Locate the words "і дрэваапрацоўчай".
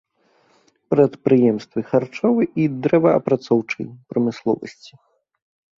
2.65-3.85